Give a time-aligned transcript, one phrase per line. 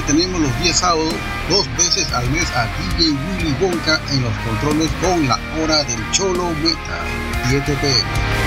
[0.00, 1.14] Finalmente tenemos los días sábados,
[1.48, 6.10] dos veces al mes a DJ Willy Wonka en los controles con la hora del
[6.12, 7.06] Cholo Metal,
[7.48, 8.40] 7 pm.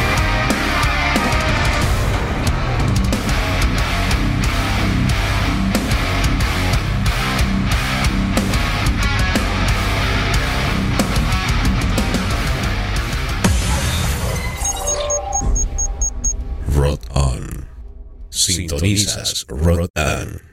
[18.29, 20.52] Sintonizas Rod On.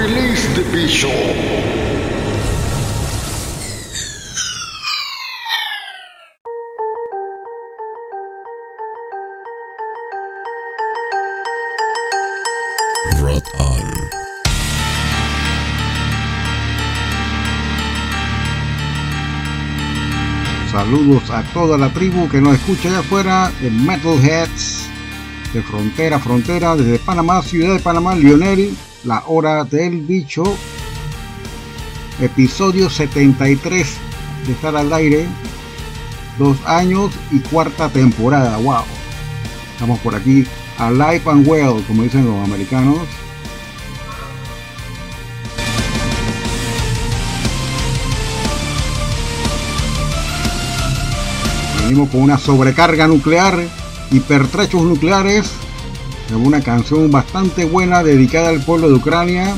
[0.00, 1.10] Release the Bishop.
[20.72, 24.88] Saludos a toda la tribu que nos escucha allá afuera de Metalheads,
[25.52, 28.74] de frontera a frontera, desde Panamá, ciudad de Panamá, Lionel,
[29.04, 30.42] la hora del bicho,
[32.20, 33.96] episodio 73
[34.46, 35.26] de estar al aire,
[36.38, 38.82] dos años y cuarta temporada, wow.
[39.72, 40.46] Estamos por aquí,
[40.78, 42.98] alive and well, como dicen los americanos.
[51.82, 53.58] Venimos con una sobrecarga nuclear,
[54.10, 55.50] hipertrechos nucleares,
[56.36, 59.54] una canción bastante buena dedicada al pueblo de Ucrania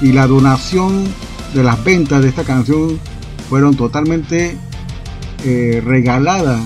[0.00, 1.04] y la donación
[1.54, 2.98] de las ventas de esta canción
[3.48, 4.56] fueron totalmente
[5.44, 6.60] eh, regaladas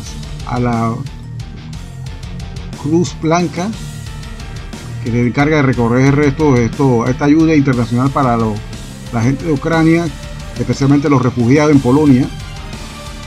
[0.46, 0.94] a la
[2.82, 3.68] Cruz Blanca
[5.04, 6.56] que se encarga de recorrer esto,
[7.06, 8.36] esta ayuda internacional para
[9.12, 10.06] la gente de Ucrania,
[10.58, 12.28] especialmente los refugiados en Polonia.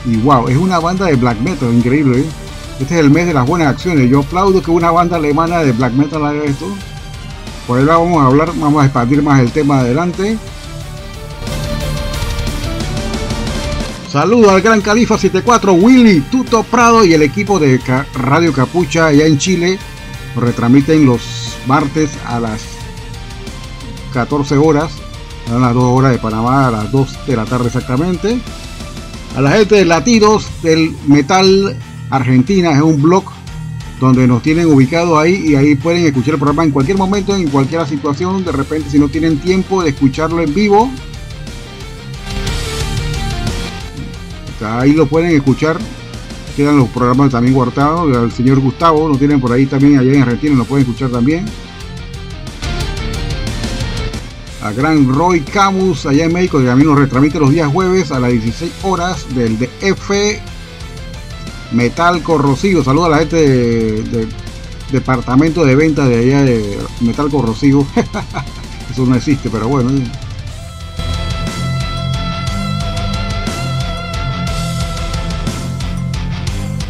[0.04, 2.20] Y wow, es una banda de black metal increíble.
[2.20, 2.24] ¿eh?
[2.82, 4.10] Este es el mes de las buenas acciones.
[4.10, 6.66] Yo aplaudo que una banda alemana de black metal haga esto.
[7.64, 10.36] Por ahí vamos a hablar, vamos a expandir más el tema adelante.
[14.10, 17.80] Saludos al Gran Califa 74, Willy, Tuto Prado y el equipo de
[18.14, 19.78] Radio Capucha allá en Chile.
[20.34, 22.62] Nos retransmiten los martes a las
[24.12, 24.90] 14 horas,
[25.54, 28.40] a las 2 horas de Panamá, a las 2 de la tarde exactamente.
[29.36, 31.76] A la gente de Latidos del Metal
[32.12, 33.24] Argentina, es un blog
[33.98, 37.48] donde nos tienen ubicados ahí y ahí pueden escuchar el programa en cualquier momento, en
[37.48, 38.44] cualquier situación.
[38.44, 40.90] De repente, si no tienen tiempo de escucharlo en vivo,
[44.60, 45.78] ahí lo pueden escuchar.
[46.54, 48.14] Quedan los programas también guardados.
[48.14, 51.46] El señor Gustavo lo tienen por ahí también, allá en Argentina lo pueden escuchar también.
[54.62, 58.20] a gran Roy Camus allá en México, que también nos retransmite los días jueves a
[58.20, 60.51] las 16 horas del DF
[61.72, 62.82] Metal Corrosivo.
[62.84, 64.28] Saludos a la gente del
[64.90, 67.86] departamento de venta de allá de Metal Corrosivo.
[68.90, 69.90] Eso no existe, pero bueno.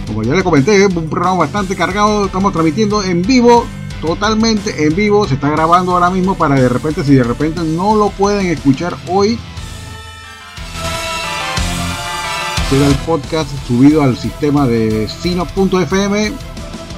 [0.06, 2.26] Como ya le comenté, un programa bastante cargado.
[2.26, 3.64] Estamos transmitiendo en vivo
[4.02, 7.94] totalmente en vivo, se está grabando ahora mismo para de repente, si de repente no
[7.94, 9.38] lo pueden escuchar hoy,
[12.72, 16.32] queda el podcast subido al sistema de sino.fm,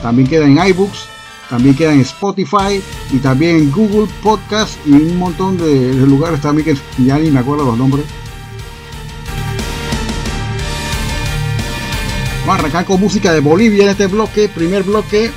[0.03, 1.07] también queda en iBooks,
[1.51, 2.81] también queda en Spotify
[3.11, 7.41] y también en Google Podcast y un montón de, lugares también que ya ni me
[7.41, 8.05] acuerdo los nombres.
[12.47, 15.33] Vamos con música de Bolivia en este bloque, primer bloque,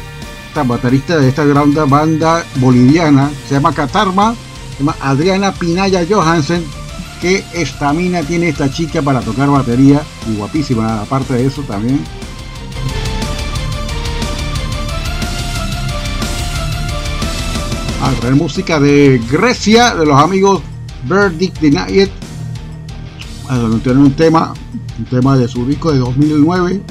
[0.67, 4.35] baterista de esta gran banda boliviana, se llama Catarma,
[4.73, 6.76] se llama Adriana Pinaya Johansen.
[7.21, 11.99] Qué estamina tiene esta chica para tocar batería y guapísima, aparte de eso también.
[18.03, 20.61] A traer música de Grecia, de los amigos
[21.05, 22.09] Verdict Denied.
[23.49, 24.53] A tener un tema,
[24.99, 26.81] un tema de su disco de 2009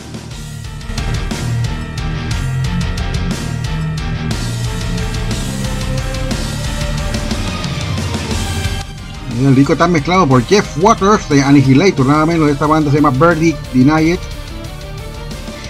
[9.45, 13.11] El disco está mezclado por Jeff Waters de Annihilator, nada menos esta banda se llama
[13.11, 14.21] Birdie Deny It.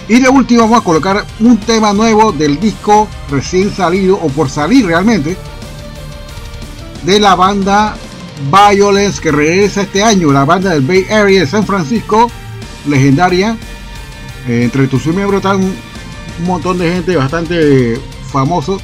[0.07, 4.49] Y de último vamos a colocar un tema nuevo del disco recién salido, o por
[4.49, 5.35] salir realmente,
[7.03, 7.97] de la banda
[8.49, 12.31] Violence que regresa este año, la banda del Bay Area de San Francisco,
[12.87, 13.57] legendaria.
[14.47, 17.99] Eh, entre sus miembros están un montón de gente bastante
[18.31, 18.79] famoso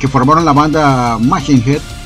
[0.00, 1.97] que formaron la banda Machine Head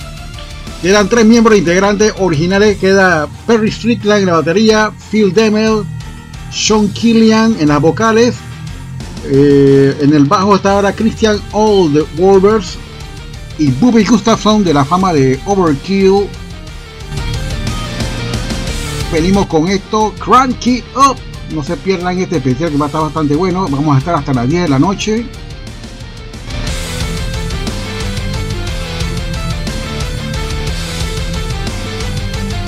[0.82, 2.76] Quedan tres miembros integrantes originales.
[2.76, 5.84] Queda Perry Strickland en la batería, Phil Demel,
[6.50, 8.34] Sean Killian en las vocales.
[9.26, 12.76] Eh, en el bajo está ahora Christian the Wolvers
[13.58, 16.26] y Bobby Gustafson de la fama de Overkill.
[19.12, 21.16] Venimos con esto, Cranky Up.
[21.54, 23.68] No se pierdan este especial que va a estar bastante bueno.
[23.70, 25.26] Vamos a estar hasta las 10 de la noche.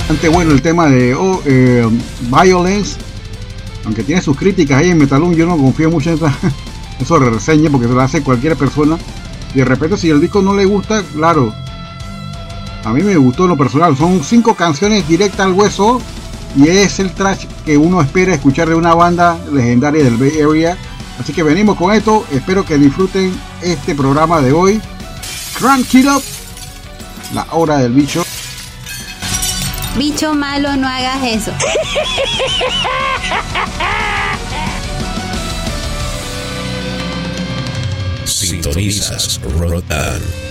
[0.07, 1.83] Bastante bueno el tema de oh, eh,
[2.29, 2.95] Violence,
[3.85, 6.31] aunque tiene sus críticas ahí en Metalum, yo no confío mucho en esa,
[6.99, 8.99] eso reseña porque se lo hace cualquier persona.
[9.55, 11.51] Y de repente si el disco no le gusta, claro,
[12.83, 13.97] a mí me gustó lo personal.
[13.97, 15.99] Son cinco canciones directas al hueso
[16.55, 20.77] y es el trash que uno espera escuchar de una banda legendaria del Bay Area.
[21.19, 22.27] Así que venimos con esto.
[22.31, 24.79] Espero que disfruten este programa de hoy.
[25.57, 26.21] Crank it up.
[27.33, 28.24] La hora del bicho.
[29.97, 31.51] Bicho malo, no hagas eso.
[38.25, 40.44] Sintonizas Rotan.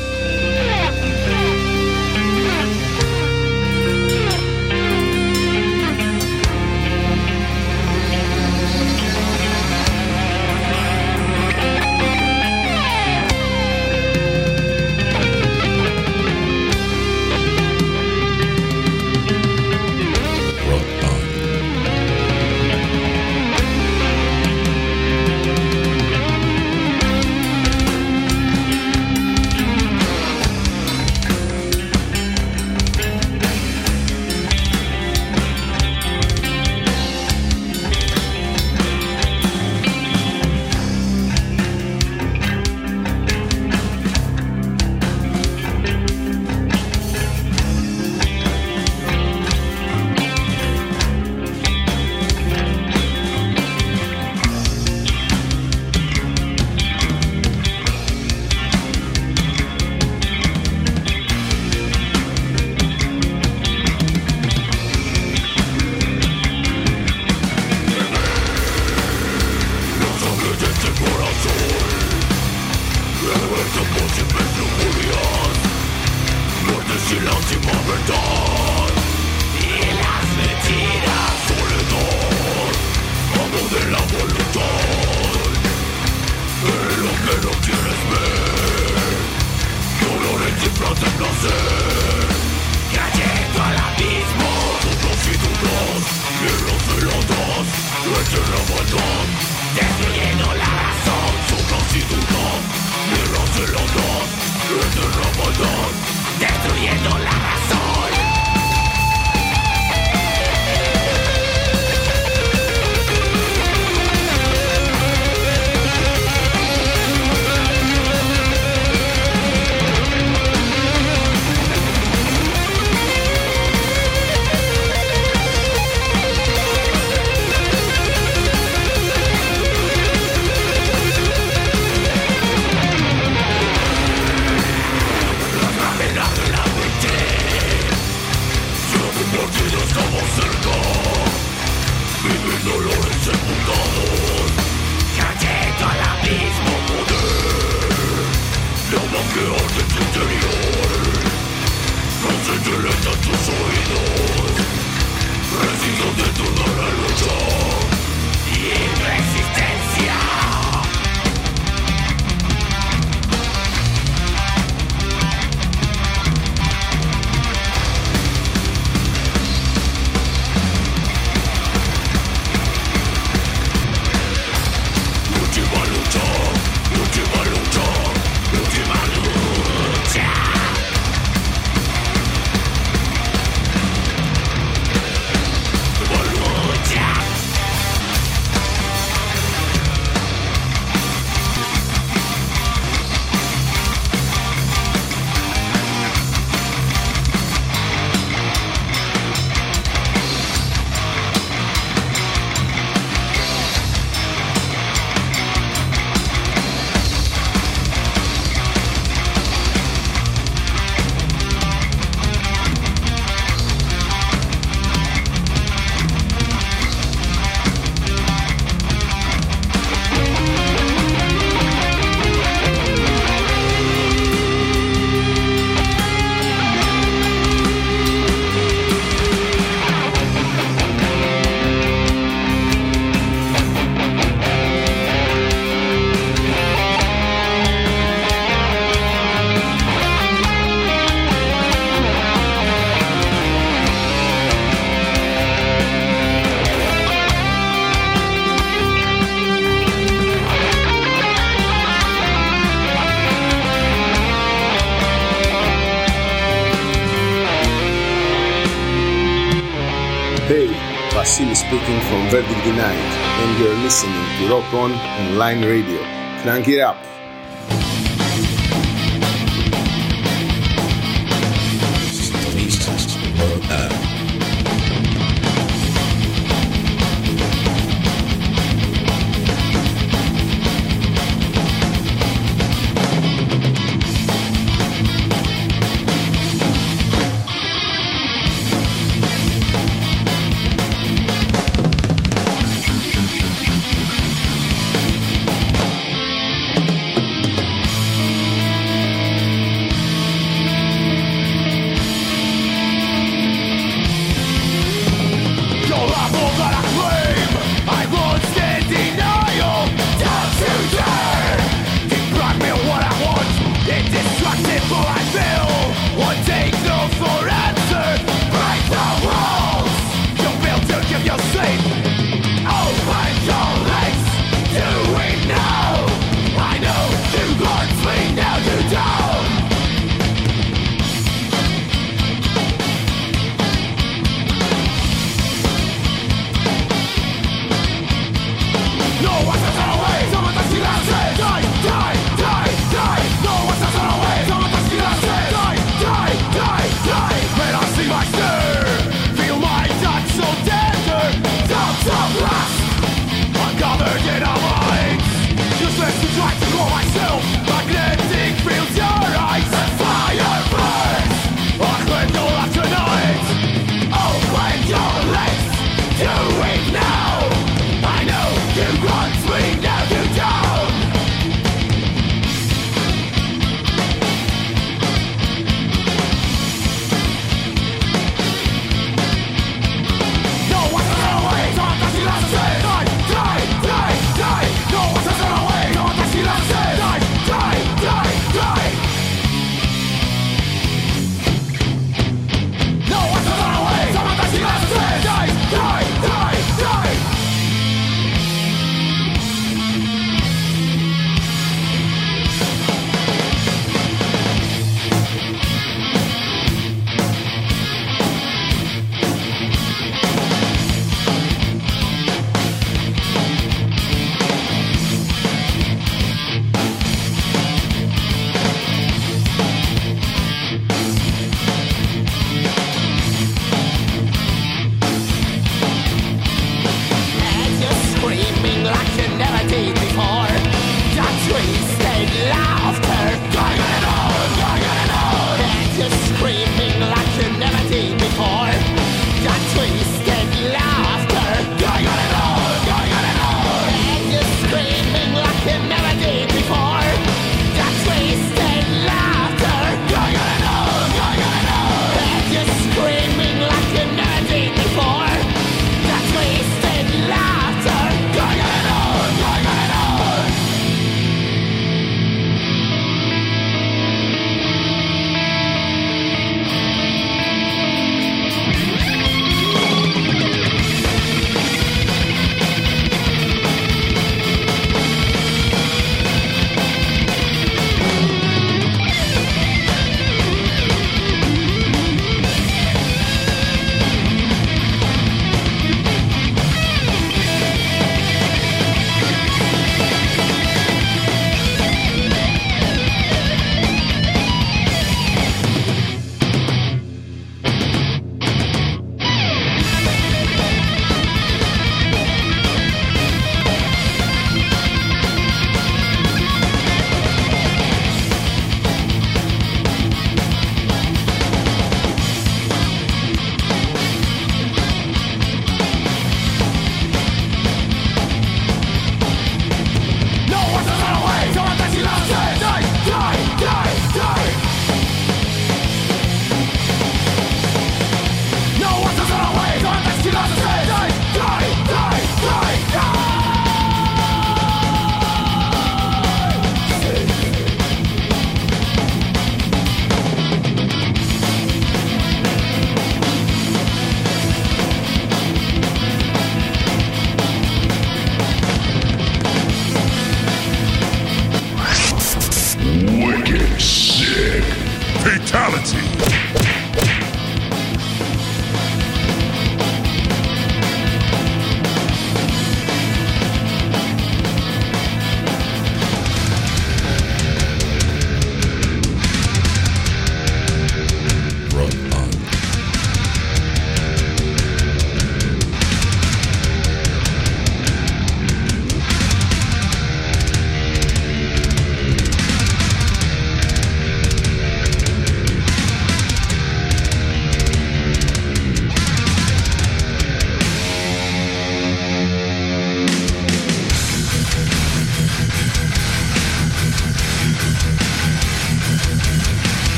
[262.65, 266.01] Verdict Denied, and you're listening to Rock On Online Radio.
[266.43, 266.97] Crank it up!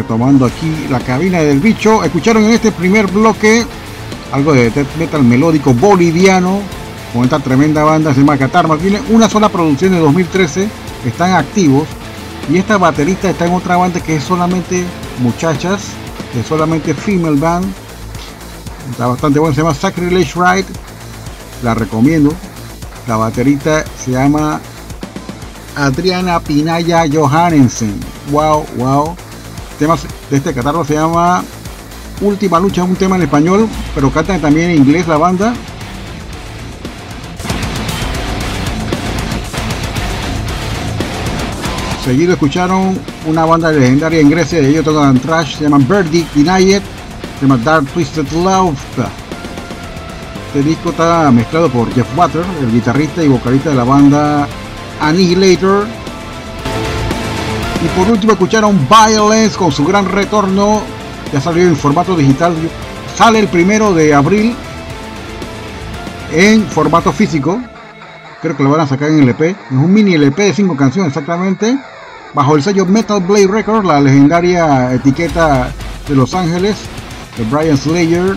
[0.00, 3.64] Retomando aquí la cabina del bicho, escucharon en este primer bloque
[4.32, 6.60] algo de metal melódico boliviano
[7.12, 8.76] con esta tremenda banda se llama Catarma.
[8.76, 10.68] Tiene una sola producción de 2013,
[11.04, 11.88] están activos
[12.48, 14.84] y esta baterista está en otra banda que es solamente
[15.18, 15.82] muchachas,
[16.38, 17.66] es solamente female band.
[18.90, 20.66] Está bastante bueno, se llama Sacrilege Ride,
[21.62, 22.32] la recomiendo.
[23.06, 24.60] La baterista se llama
[25.76, 27.98] Adriana Pinaya Johannesen.
[28.30, 29.16] Wow, wow.
[29.80, 31.42] Temas de este catarro se llama
[32.20, 35.54] Última Lucha, un tema en español, pero cantan también en inglés la banda.
[42.04, 46.82] Seguido escucharon una banda legendaria en Grecia, ellos tocan trash, se llaman Birdie Denied,
[47.38, 48.76] se llama Dark Twisted Love.
[50.48, 54.46] Este disco está mezclado por Jeff Water, el guitarrista y vocalista de la banda
[55.00, 55.86] Annihilator.
[57.82, 60.82] Y por último escucharon Violence con su gran retorno,
[61.32, 62.54] ya salió en formato digital,
[63.16, 64.54] sale el primero de abril
[66.32, 67.60] en formato físico.
[68.42, 69.40] Creo que lo van a sacar en el EP.
[69.40, 71.78] Es un mini LP de 5 canciones exactamente.
[72.32, 75.70] Bajo el sello Metal Blade Records, la legendaria etiqueta
[76.08, 76.76] de Los Ángeles,
[77.36, 78.36] de Brian Slayer.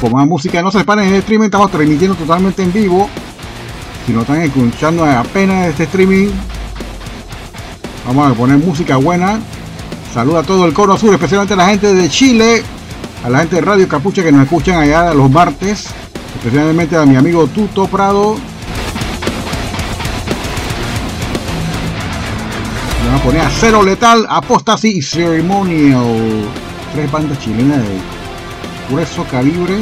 [0.00, 0.62] Con más música.
[0.62, 3.08] No se separen en el streaming, estamos transmitiendo totalmente en vivo.
[4.06, 6.28] Si no están escuchando apenas este streaming,
[8.06, 9.38] vamos a poner música buena.
[10.14, 12.62] Saluda a todo el coro azul, especialmente a la gente de Chile,
[13.24, 15.88] a la gente de Radio Capucha que nos escuchan allá los martes,
[16.36, 18.36] especialmente a mi amigo Tuto Prado.
[23.04, 26.44] Vamos a poner a Cero Letal, Apostasy y Ceremonial.
[26.94, 28.11] Tres bandas chilenas de
[28.88, 29.74] grueso calibre.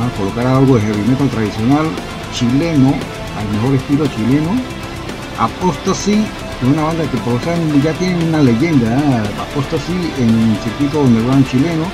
[0.00, 1.86] A colocar algo de heavy metal tradicional
[2.32, 2.94] chileno,
[3.36, 4.50] al mejor estilo chileno.
[5.38, 6.24] Apostasy
[6.62, 7.40] es una banda que por lo
[7.82, 9.22] ya tiene una leyenda, ¿eh?
[9.40, 11.84] Apostasy en el circuito underground chileno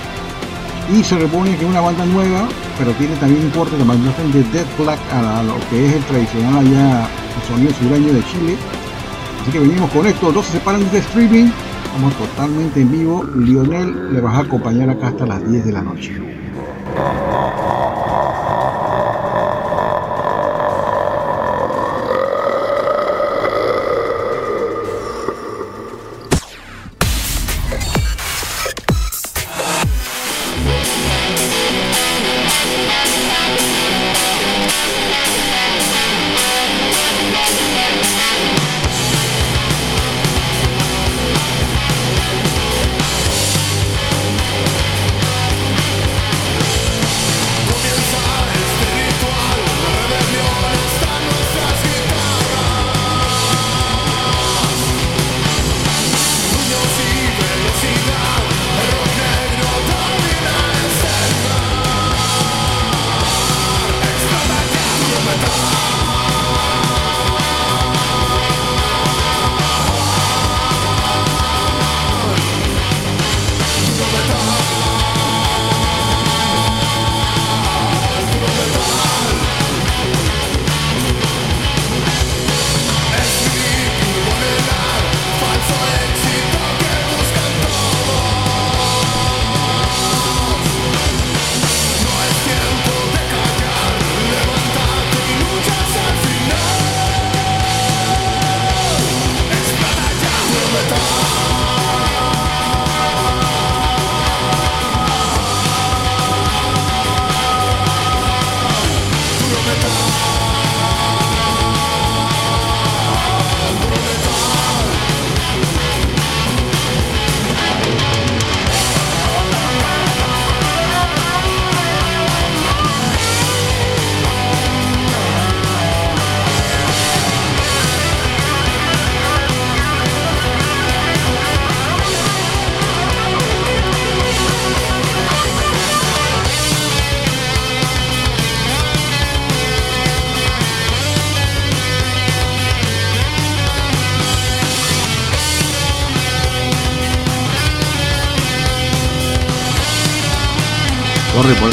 [0.92, 3.85] y se repone que es una banda nueva, pero tiene también un corte de
[4.33, 8.57] de Dead Black a lo que es el tradicional allá el sonido sureño de Chile.
[9.42, 11.51] Así que venimos con esto, dos se separan de streaming,
[11.96, 13.24] vamos totalmente en vivo.
[13.24, 16.12] Lionel le vas a acompañar acá hasta las 10 de la noche.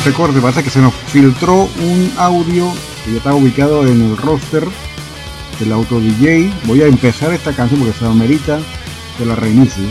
[0.06, 2.74] Este corte, parece que se nos filtró un audio
[3.06, 4.68] que ya estaba ubicado en el roster
[5.58, 6.52] del auto DJ.
[6.66, 8.60] Voy a empezar esta canción porque se amerita
[9.18, 9.86] que la reinicie.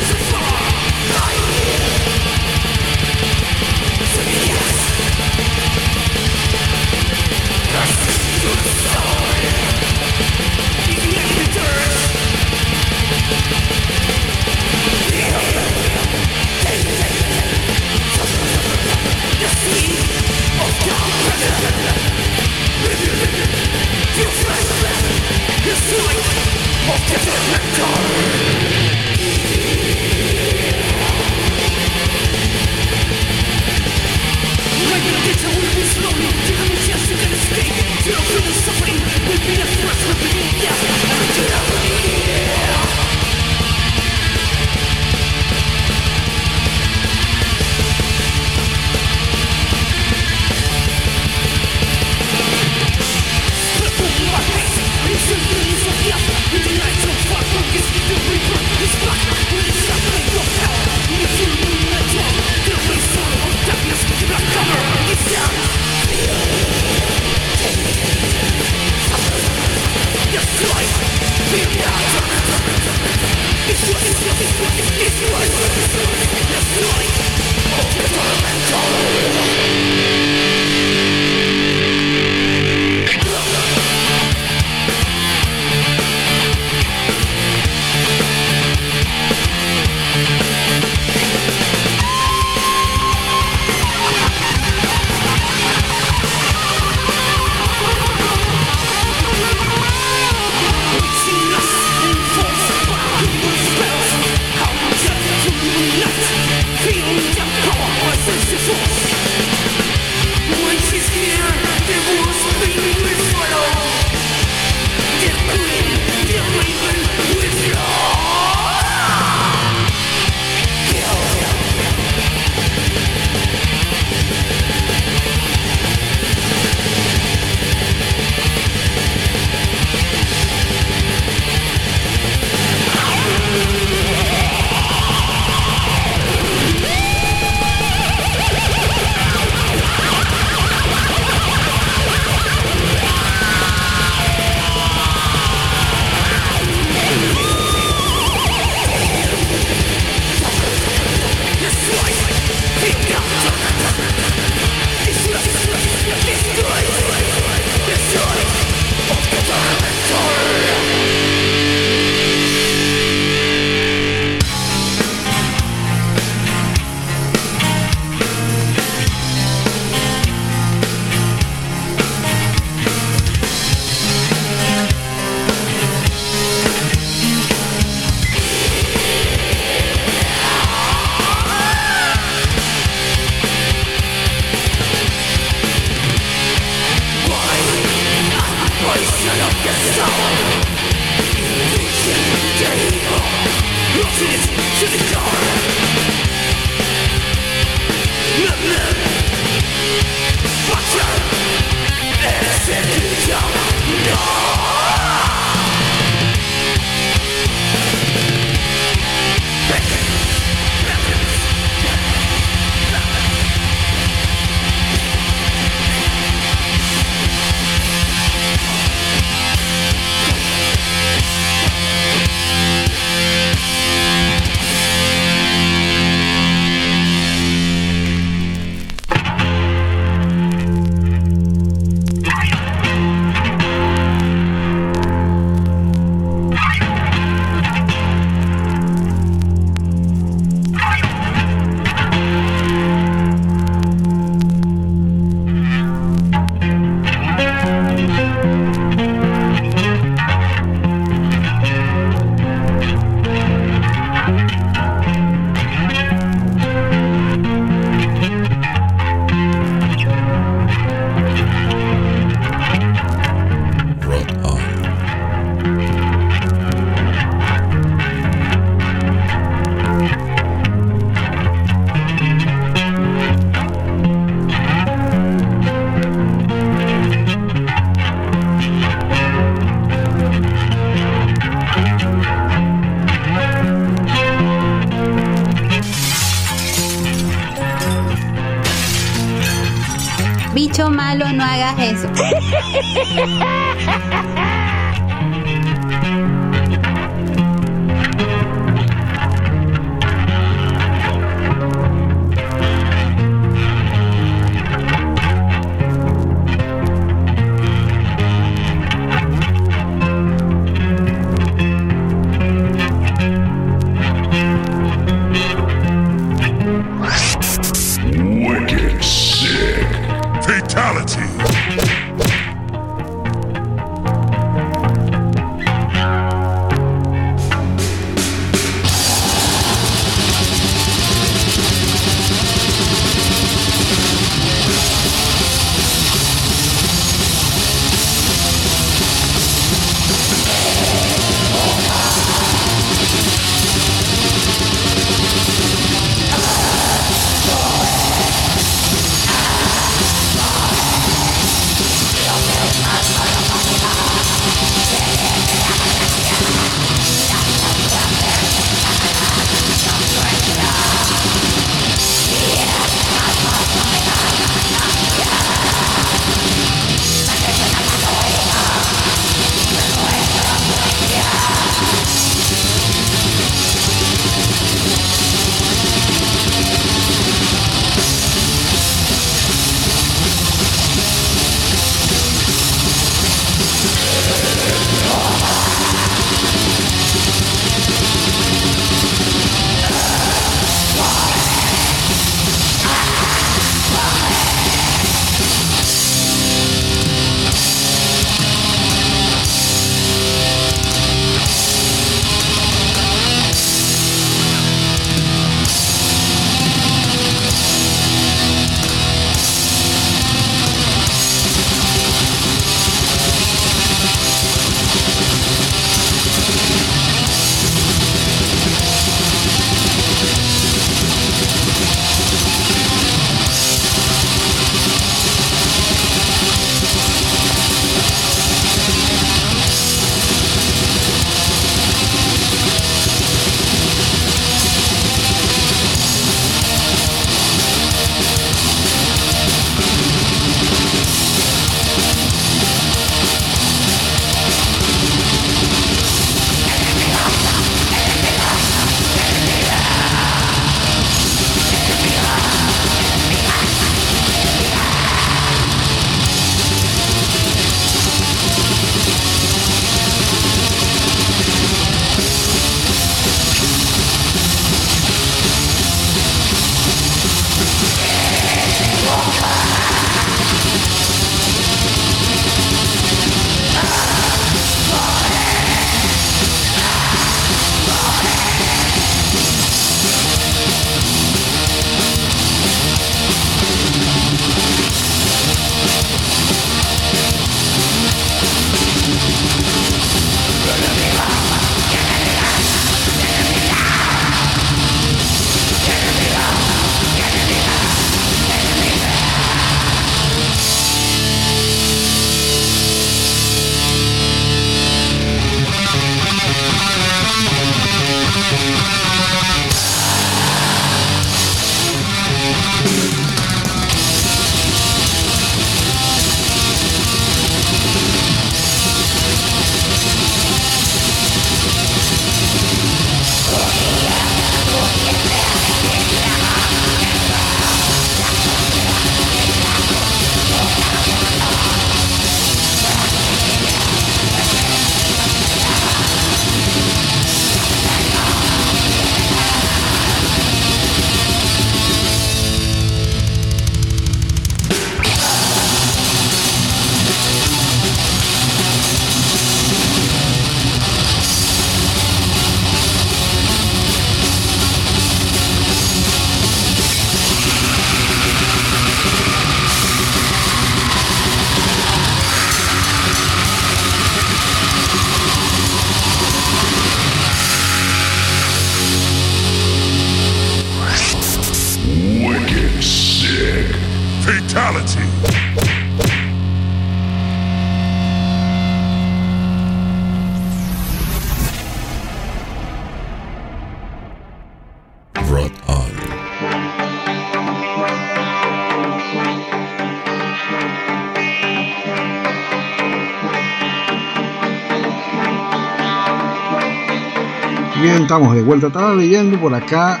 [598.50, 598.66] Vuelta.
[598.66, 600.00] Estaba leyendo por acá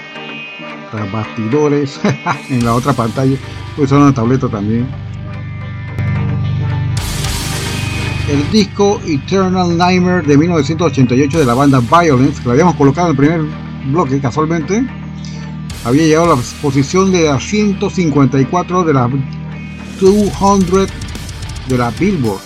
[0.90, 2.00] tras bastidores
[2.50, 3.36] en la otra pantalla.
[3.76, 4.88] Pues son una tableta también.
[8.28, 13.10] El disco Eternal Nightmare de 1988 de la banda Violence, que lo habíamos colocado en
[13.12, 13.40] el primer
[13.86, 14.84] bloque casualmente,
[15.84, 19.08] había llegado a la posición de la 154 de la
[20.00, 20.88] 200
[21.68, 22.40] de la Billboard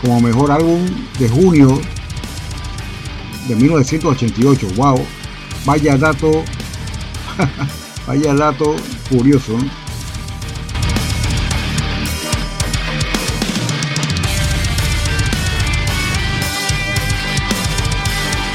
[0.00, 0.80] como mejor álbum
[1.18, 1.80] de junio
[3.48, 4.68] de 1988.
[4.76, 5.04] Wow,
[5.64, 6.44] vaya dato,
[8.06, 8.76] vaya dato
[9.08, 9.58] curioso.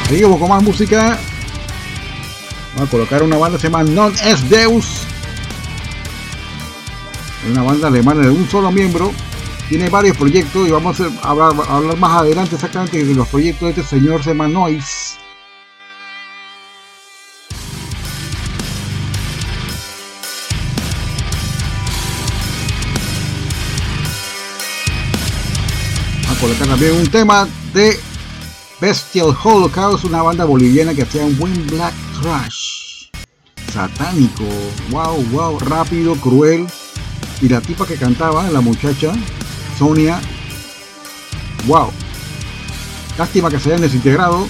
[0.07, 1.19] Seguimos con más música.
[2.73, 5.01] Vamos a colocar una banda que se llama Non Es Deus.
[7.51, 9.11] Una banda alemana de un solo miembro.
[9.69, 13.97] Tiene varios proyectos y vamos a hablar, más adelante exactamente de los proyectos de este
[13.97, 15.17] señor se llama Noise.
[26.23, 27.99] Vamos a colocar también un tema de
[28.79, 33.09] Bestial Holocaust, una banda boliviana que hacía un buen black trash.
[33.73, 34.45] Satánico,
[34.91, 36.65] wow, wow, rápido, cruel.
[37.41, 39.13] Y la tipa que cantaba, la muchacha,
[39.77, 40.19] Sonia,
[41.65, 41.91] wow.
[43.17, 44.47] Lástima que se hayan desintegrado.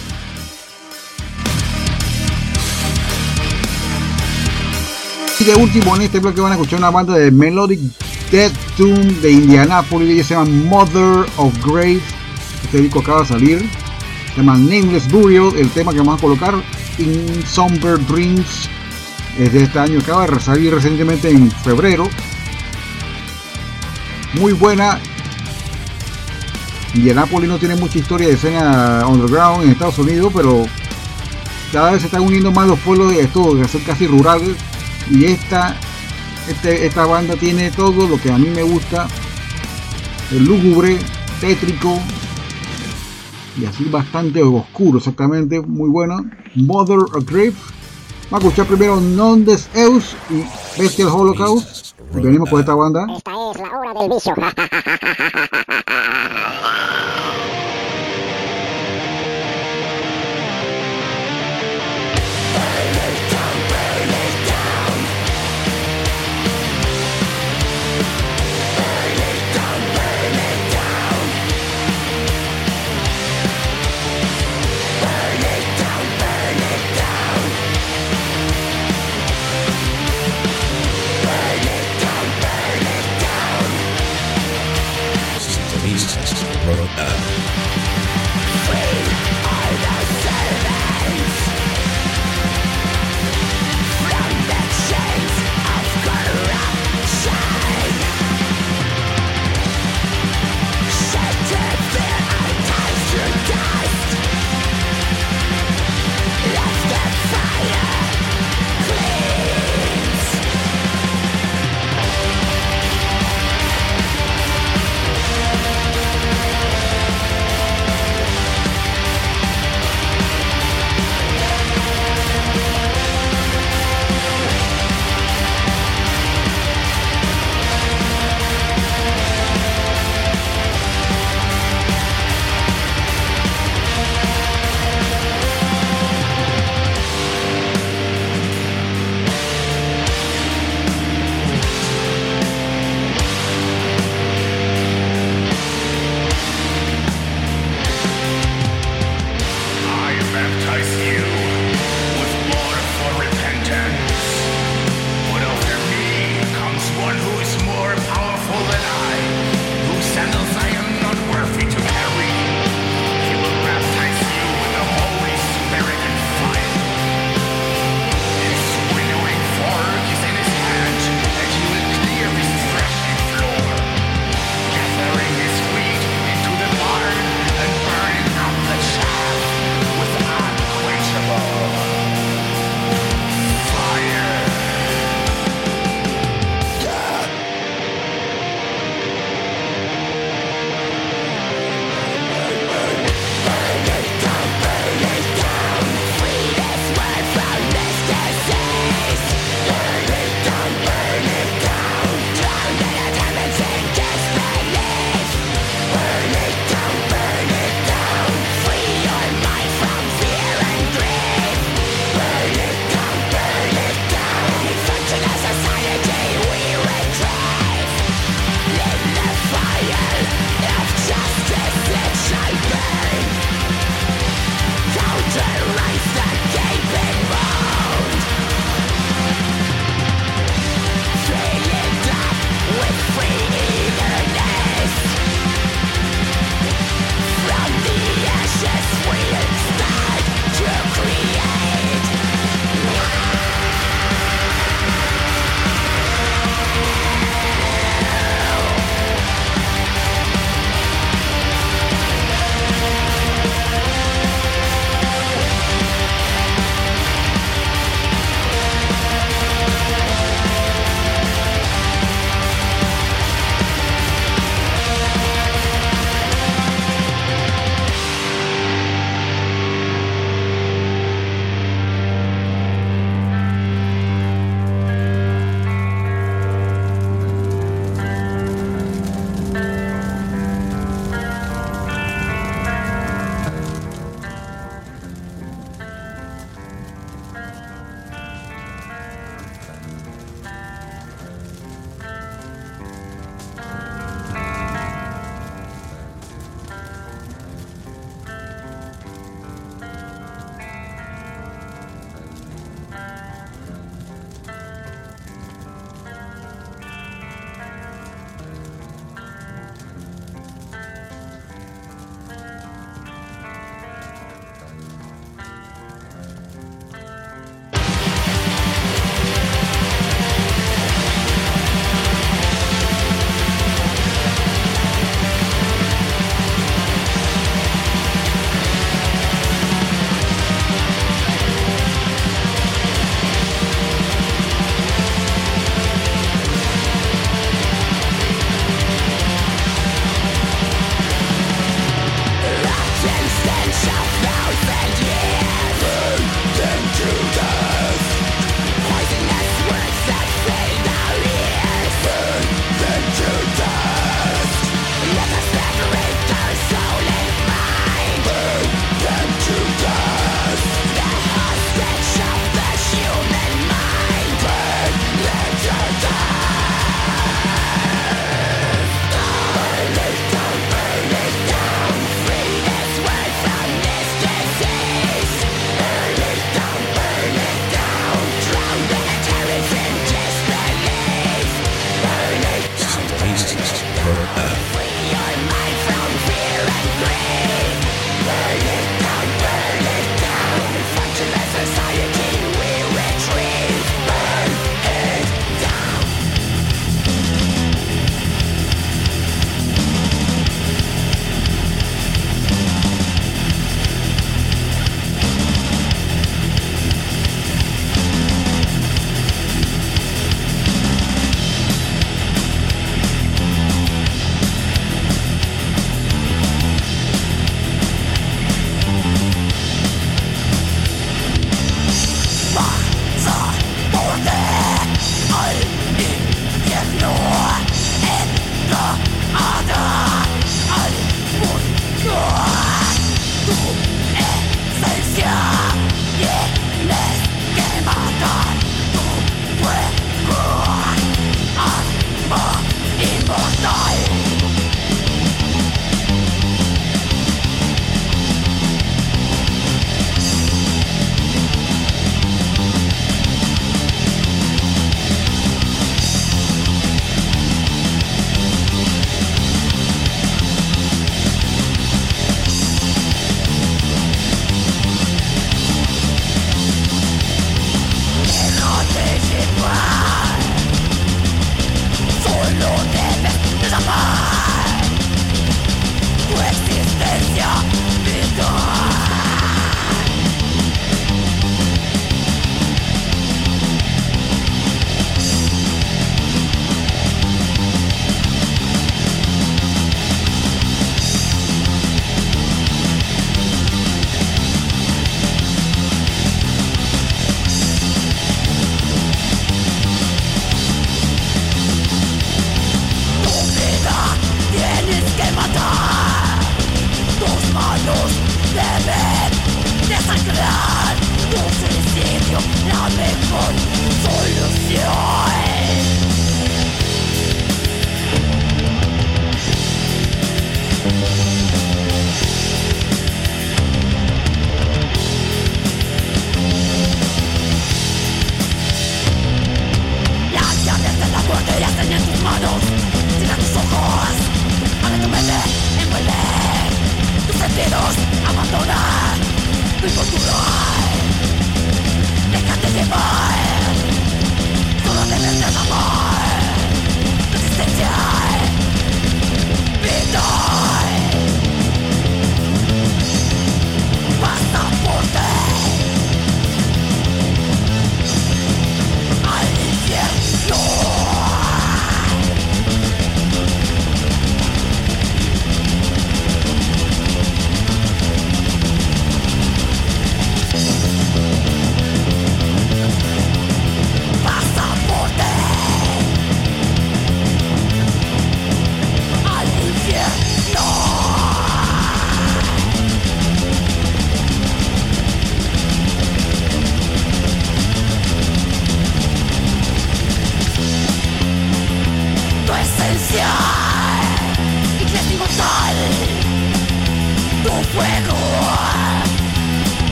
[5.40, 7.80] Y de último en este bloque van a escuchar una banda de Melodic
[8.32, 10.10] Death Doom de Indianapolis.
[10.10, 12.02] Ellos se llaman Mother of Grave.
[12.64, 13.70] Este disco acaba de salir.
[14.32, 15.52] Se llama Nameless Burial.
[15.56, 16.56] El tema que vamos a colocar,
[16.98, 18.70] In Somber Dreams,
[19.38, 20.00] es de este año.
[20.00, 22.10] Acaba de salir recientemente en febrero.
[24.34, 25.00] Muy buena.
[26.98, 30.66] Indianapolis no tiene mucha historia de escena underground en Estados Unidos, pero
[31.72, 34.58] cada vez se están uniendo más los pueblos de esto, que son casi rurales.
[35.12, 35.76] Y esta,
[36.50, 39.08] este, esta banda tiene todo lo que a mí me gusta.
[40.32, 40.98] El lúgubre,
[41.40, 42.00] tétrico,
[43.62, 46.26] y así bastante oscuro exactamente, muy bueno.
[46.56, 47.54] Mother of Grave.
[48.32, 50.44] Vamos a escuchar primero Non Des Eus y
[50.82, 51.97] Bestial Holocaust.
[52.16, 53.08] Y venimos con esta banda.
[53.16, 54.34] Esta es la hora del vicio.
[86.68, 87.67] Sintonizas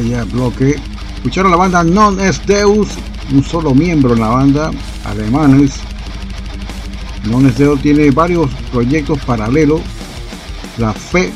[0.00, 0.76] vaya bloque.
[1.16, 2.88] Escucharon la banda Non Es Deus,
[3.32, 4.70] un solo miembro en la banda,
[5.04, 5.74] alemanes.
[7.24, 9.80] Non Es Deus tiene varios proyectos paralelos.
[10.78, 11.30] La Fe,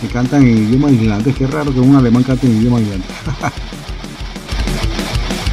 [0.00, 1.36] que cantan en idioma islandés.
[1.36, 3.08] Qué raro que un alemán cante en idioma islandés.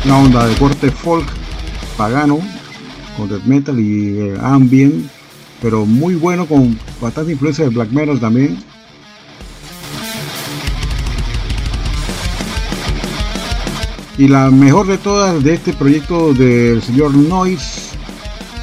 [0.06, 1.28] una onda de corte folk
[1.98, 2.40] pagano
[3.16, 5.10] con death metal y eh, ambient,
[5.62, 8.58] pero muy bueno con bastante influencia de black metal también.
[14.18, 17.92] Y la mejor de todas de este proyecto del señor Noise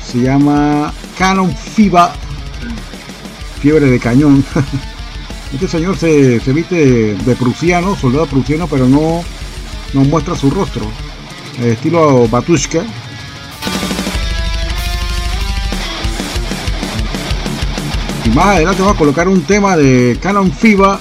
[0.04, 2.12] se llama Canon FIBA,
[3.60, 4.44] fiebre de cañón.
[5.54, 9.22] Este señor se, se viste de, prusiano, soldado prusiano, pero no,
[9.92, 10.84] no muestra su rostro.
[11.62, 12.82] Estilo Batushka.
[18.24, 20.98] Y más adelante vamos a colocar un tema de Canon FIBA.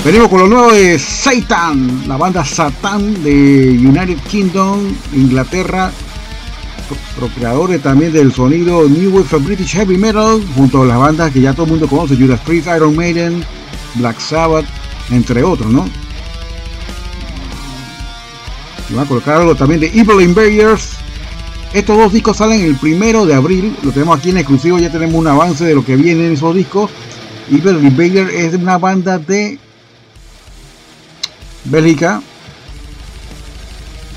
[0.08, 4.80] Venimos con lo nuevo de Satan, la banda Satan de United Kingdom,
[5.14, 5.91] Inglaterra,
[6.88, 11.34] pro- procreadores también del sonido New Wave of British Heavy Metal, junto a las bandas
[11.34, 13.43] que ya todo el mundo conoce, Judas Priest, Iron Maiden,
[13.95, 14.66] Black Sabbath,
[15.12, 15.84] entre otros, ¿no?
[18.89, 20.91] Y van a colocar algo también de Evil Invaders.
[21.74, 25.16] Estos dos discos salen el primero de abril, lo tenemos aquí en exclusivo, ya tenemos
[25.16, 26.89] un avance de lo que viene en esos discos.
[27.51, 29.60] Evil Invader es una banda de
[31.70, 32.22] Bélgica.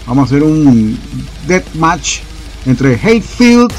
[0.06, 0.98] Vamos a hacer un
[1.46, 2.20] death match
[2.66, 3.72] entre Hatefield,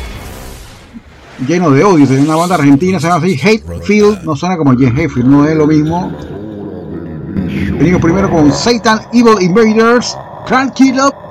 [1.47, 2.05] lleno de odio.
[2.05, 4.23] Es una banda argentina, se llama así Hatefield.
[4.23, 6.11] No suena como Jen Hatefield, no es lo mismo.
[7.33, 10.17] Venimos primero con Satan Evil Invaders.
[10.45, 11.30] Crank it up.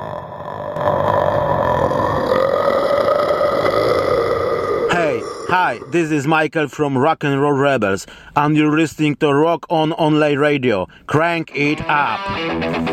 [5.71, 8.05] Hi, this is Michael from Rock and Roll Rebels,
[8.35, 10.89] and you're listening to Rock On Online Radio.
[11.07, 12.90] Crank it up.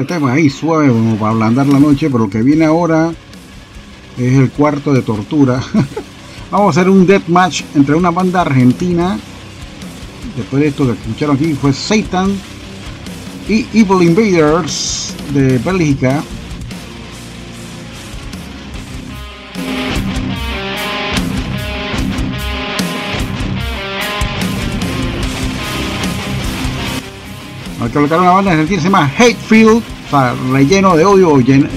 [0.00, 3.12] De temas ahí suaves como para ablandar la noche, pero lo que viene ahora
[4.18, 5.60] es el cuarto de tortura.
[6.50, 9.18] Vamos a hacer un death match entre una banda argentina.
[10.36, 12.30] Después de esto que escucharon aquí fue Satan
[13.48, 16.22] y Evil Invaders de Bélgica.
[27.90, 31.68] Al colocar una banda argentina se llama Hatefield, o sea, relleno de odio, llen-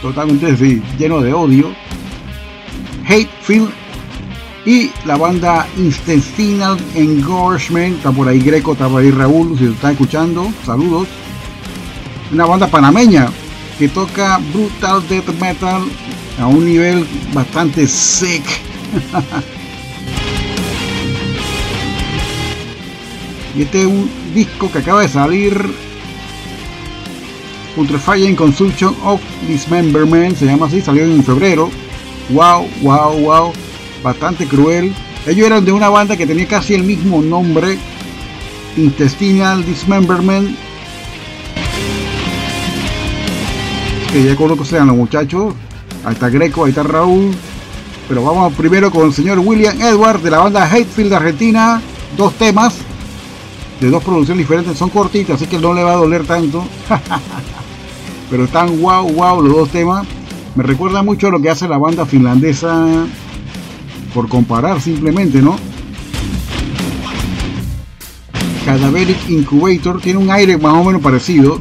[0.00, 1.74] totalmente sí, lleno de odio.
[3.04, 3.68] Hatefield
[4.64, 9.72] y la banda Intestinal Engorgement, está por ahí Greco, está por ahí Raúl, si lo
[9.72, 11.06] están escuchando, saludos.
[12.32, 13.28] Una banda panameña
[13.78, 15.82] que toca brutal death metal
[16.40, 18.42] a un nivel bastante sick.
[23.56, 25.54] y este es un disco que acaba de salir
[27.74, 31.70] Putrefying Consumption of Dismemberment, se llama así, salió en febrero.
[32.30, 33.52] Wow, wow, wow,
[34.02, 34.92] bastante cruel.
[35.26, 37.78] Ellos eran de una banda que tenía casi el mismo nombre
[38.76, 40.56] Intestinal Dismemberment.
[44.12, 45.54] Que ya conocen a los muchachos.
[46.04, 47.30] Ahí está Greco, ahí está Raúl.
[48.08, 51.80] Pero vamos primero con el señor William Edward de la banda Hatefield Argentina.
[52.16, 52.74] Dos temas
[53.80, 54.76] de dos producciones diferentes.
[54.76, 56.64] Son cortitas, así que no le va a doler tanto.
[58.30, 60.06] Pero están wow, wow los dos temas.
[60.54, 63.06] Me recuerda mucho a lo que hace la banda finlandesa.
[64.12, 65.56] Por comparar simplemente, ¿no?
[68.64, 71.60] Cadaveric Incubator tiene un aire más o menos parecido.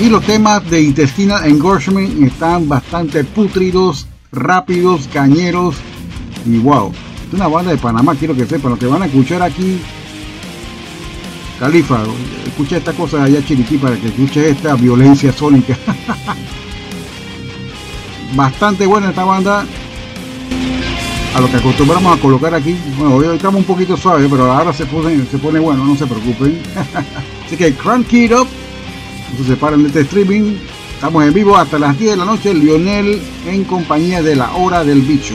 [0.00, 5.76] Y los temas de Intestinal Engorgement están bastante putridos, rápidos, cañeros
[6.44, 6.92] y wow.
[7.34, 8.70] Una banda de Panamá, quiero que sepan.
[8.70, 9.80] Lo que van a escuchar aquí,
[11.58, 12.00] Califa,
[12.46, 15.76] escucha esta cosa allá Chiriquí para que escuche esta violencia sónica.
[18.36, 19.66] bastante buena esta banda.
[21.34, 22.76] A lo que acostumbramos a colocar aquí.
[22.96, 26.06] Bueno, hoy estamos un poquito suaves, pero ahora se pone, se pone bueno, no se
[26.06, 26.60] preocupen.
[27.46, 28.46] Así que crank it up.
[29.32, 30.54] No se separen de este streaming.
[30.94, 32.54] Estamos en vivo hasta las 10 de la noche.
[32.54, 35.34] Lionel en compañía de la hora del bicho.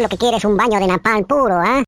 [0.00, 1.82] lo que quiere es un baño de napalm puro, ¿ah?
[1.82, 1.87] Fatality.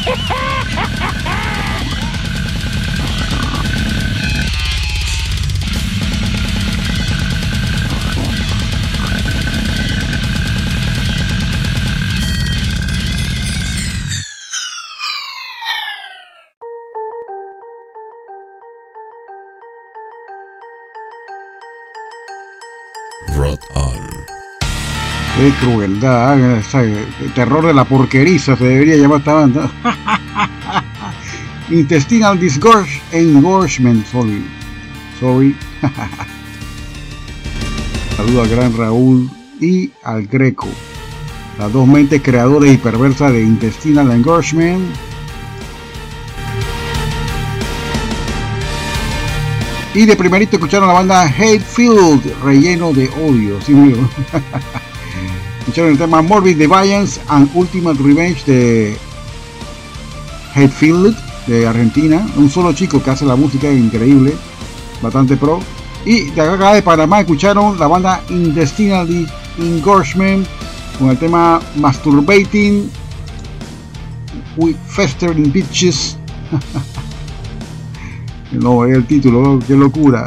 [25.41, 27.07] Qué crueldad, ¿eh?
[27.19, 29.71] El terror de la porqueriza se debería llamar esta banda.
[31.71, 34.45] Intestinal Disgorge Engorgement, sorry.
[35.19, 35.55] Sorry.
[38.17, 40.67] Saludo al gran Raúl y al Greco.
[41.57, 44.95] Las dos mentes creadoras y perversas de Intestinal Engorgement.
[49.95, 53.97] Y de primerito escucharon la banda Hatefield, relleno de odio, sí mío.
[55.61, 58.97] Escucharon el tema Morbid Defiance and Ultimate Revenge de
[60.55, 61.15] Hatefield
[61.45, 62.27] de Argentina.
[62.35, 64.33] Un solo chico que hace la música increíble,
[65.03, 65.59] bastante pro.
[66.03, 69.07] Y de acá de Panamá escucharon la banda Intestinal
[69.59, 70.47] Engorgement
[70.97, 72.89] con el tema Masturbating
[74.57, 76.17] with Festering Bitches.
[78.51, 80.25] no, es el título, qué locura.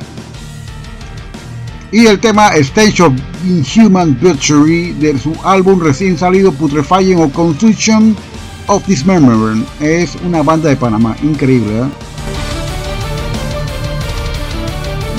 [1.94, 3.12] Y el tema Stage of
[3.46, 8.16] Inhuman Butchery de su álbum recién salido Putrefying o Constitution
[8.66, 9.64] of Dismemberment.
[9.80, 11.82] Es una banda de Panamá, increíble.
[11.82, 11.84] ¿eh?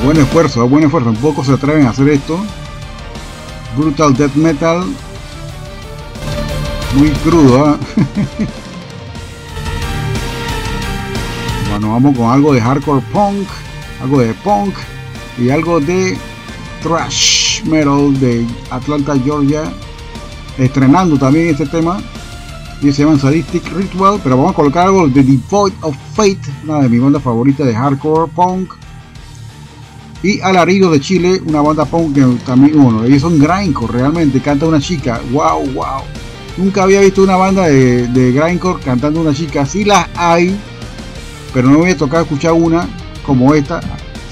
[0.03, 1.11] Buen esfuerzo, buen esfuerzo.
[1.11, 2.43] Un poco se atreven a hacer esto.
[3.77, 4.83] Brutal Death Metal.
[6.95, 7.73] Muy crudo.
[7.73, 7.77] ¿eh?
[11.69, 13.47] bueno, vamos con algo de hardcore punk,
[14.01, 14.75] algo de punk
[15.39, 16.17] y algo de
[16.85, 19.63] thrash metal de Atlanta, Georgia,
[20.59, 21.97] estrenando también este tema,
[22.79, 26.81] y se llaman Sadistic Ritual, pero vamos a colocar algo de Devoid of Fate, una
[26.81, 28.73] de mis bandas favoritas de hardcore punk.
[30.21, 34.67] Y Alarido de Chile, una banda punk que también, bueno, ellos son grindcore, realmente, canta
[34.67, 36.03] una chica, wow, wow.
[36.57, 40.55] Nunca había visto una banda de, grindcore cantando una chica, sí las hay,
[41.51, 42.87] pero no me había tocado escuchar una
[43.25, 43.81] como esta,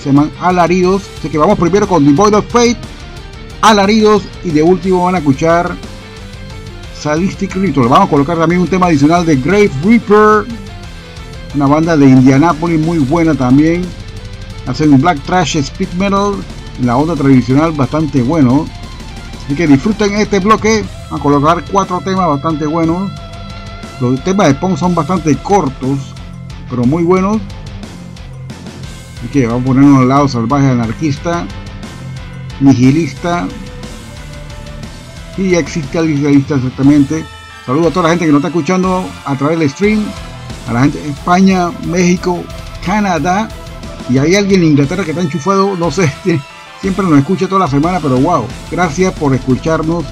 [0.03, 2.77] se llaman Alaridos, así que vamos primero con Devoid of Fate,
[3.61, 5.75] Alaridos y de último van a escuchar
[6.99, 7.87] Sadistic Ritual.
[7.87, 10.45] Vamos a colocar también un tema adicional de Grave Reaper,
[11.55, 13.83] una banda de Indianapolis muy buena también.
[14.67, 16.33] Hacen un black trash speed metal,
[16.81, 18.65] la onda tradicional bastante bueno.
[19.45, 20.83] Así que disfruten este bloque.
[21.11, 23.11] A colocar cuatro temas bastante buenos.
[24.01, 25.99] Los temas de Pong son bastante cortos,
[26.69, 27.39] pero muy buenos.
[29.31, 31.47] Que vamos a ponernos al lado salvaje anarquista,
[32.59, 33.47] nihilista,
[35.37, 37.25] y existencialista exactamente.
[37.65, 40.03] Saludo a toda la gente que nos está escuchando a través del stream,
[40.67, 42.43] a la gente de España, México,
[42.85, 43.47] Canadá
[44.09, 46.11] y hay alguien en Inglaterra que está enchufado, no sé,
[46.81, 50.03] siempre nos escucha toda la semana, pero wow, gracias por escucharnos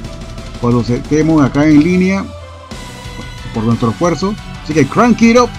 [0.62, 2.24] cuando estemos acá en línea,
[3.54, 4.34] por nuestro esfuerzo.
[4.64, 5.50] Así que crank it up.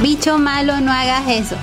[0.00, 1.56] Bicho malo, no hagas eso.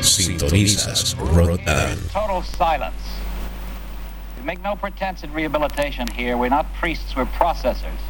[0.00, 1.98] Sintonizas Rotan.
[2.12, 2.94] Total silence.
[4.38, 6.36] We make no pretense at rehabilitation here.
[6.36, 8.00] We're not priests, we're processors.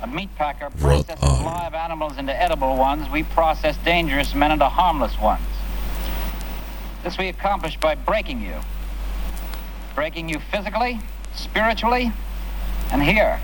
[0.00, 3.10] A meat packer processes live animals into edible ones.
[3.10, 5.42] We process dangerous men into harmless ones.
[7.02, 8.54] This we accomplish by breaking you.
[9.96, 11.00] Breaking you physically,
[11.34, 12.12] spiritually,
[12.92, 13.40] and here.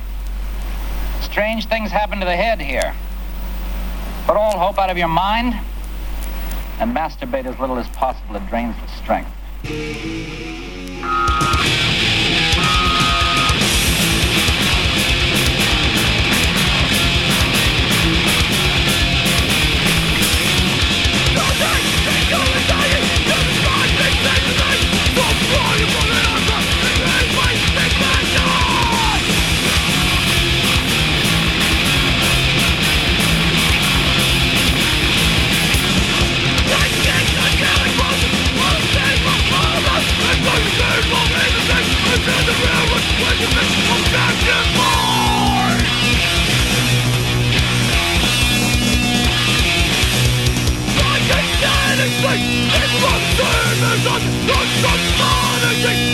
[1.21, 2.95] Strange things happen to the head here.
[4.27, 5.55] Put all hope out of your mind
[6.79, 8.37] and masturbate as little as possible.
[8.37, 9.31] It drains the strength.
[43.37, 43.53] It's
[53.03, 56.14] from service on, on some monarchy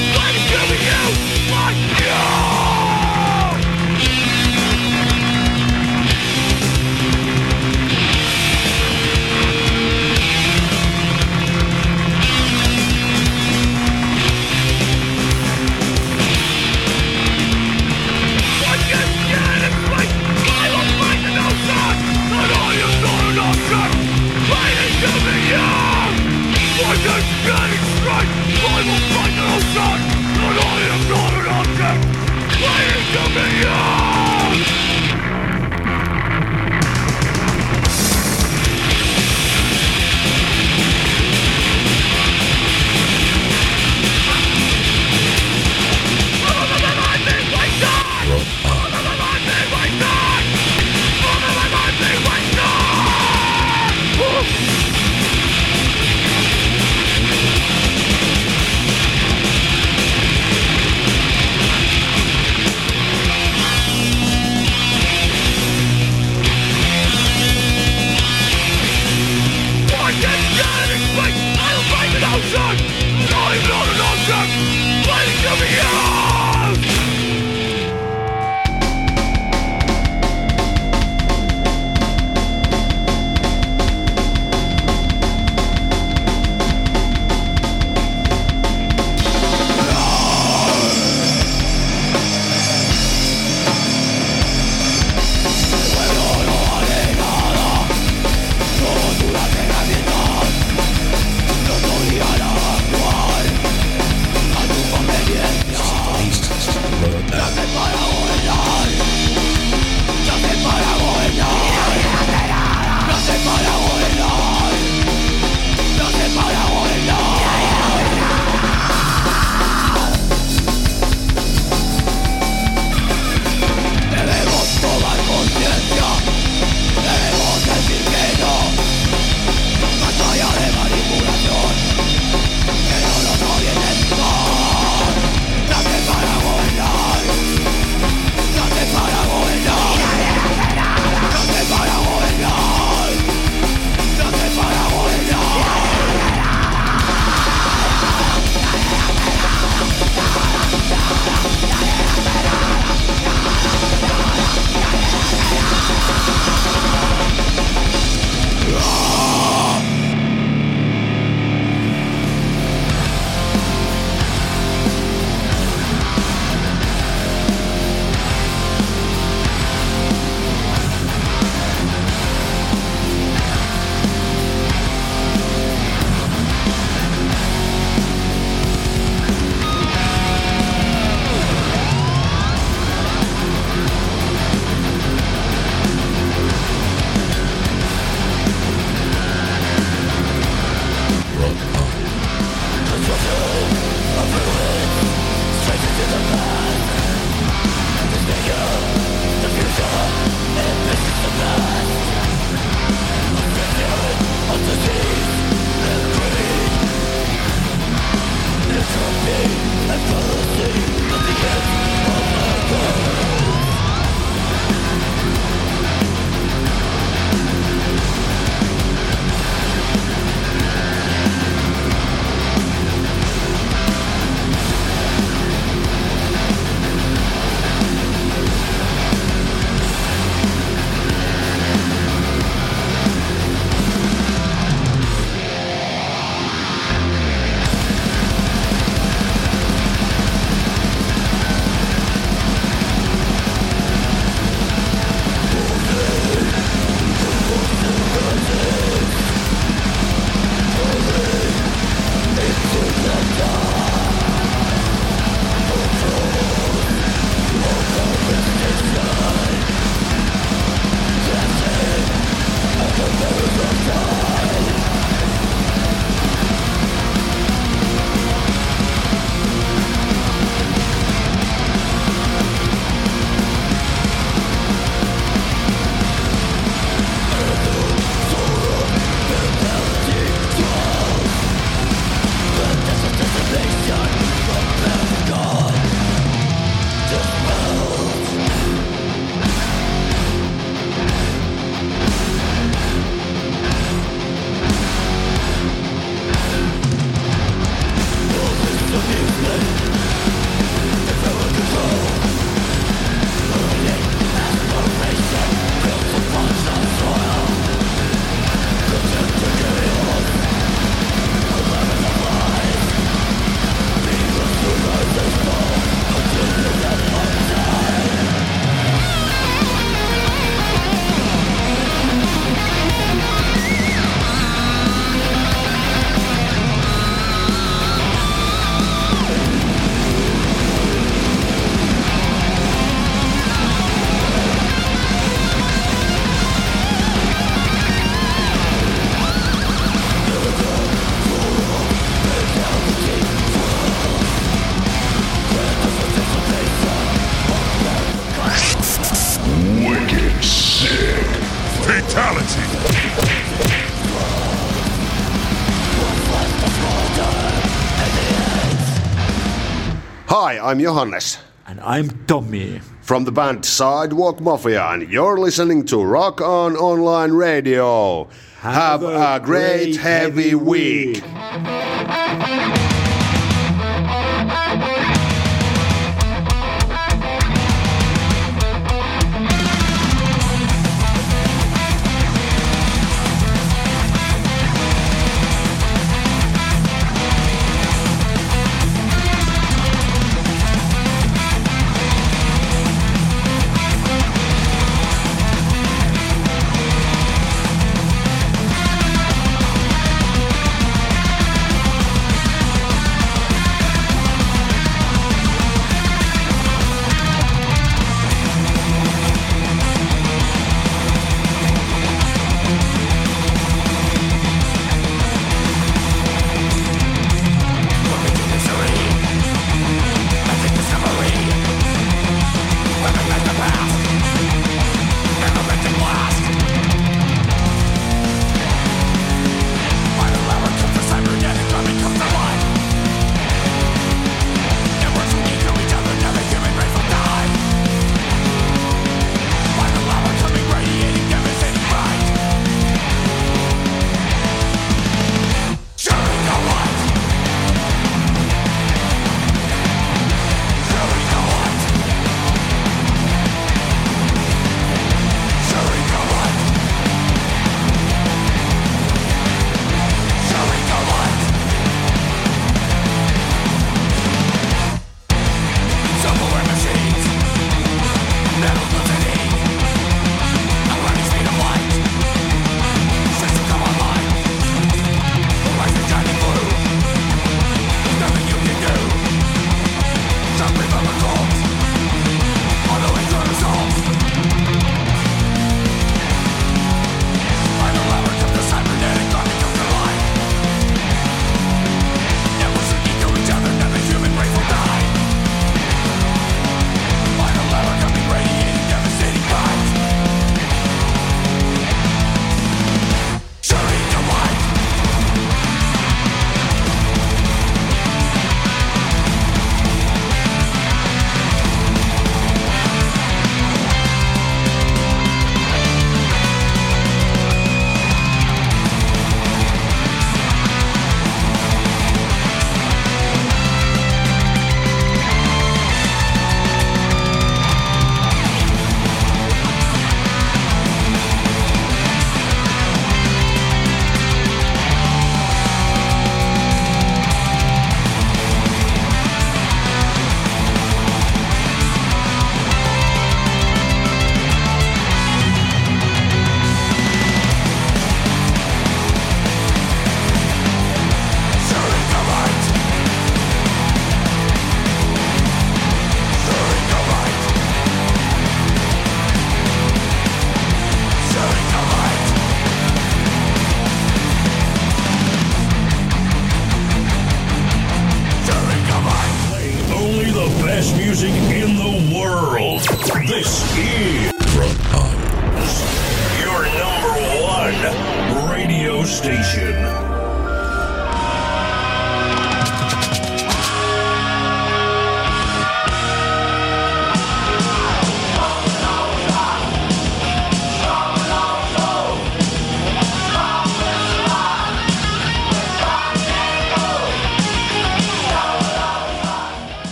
[360.71, 361.39] I'm Johannes.
[361.67, 362.81] And I'm Tommy.
[363.03, 368.29] From the band Sidewalk Mafia, and you're listening to Rock On Online Radio.
[368.61, 371.25] Have, a, great, heavy week.
[371.25, 371.40] Only